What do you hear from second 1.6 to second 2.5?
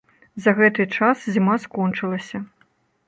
скончылася.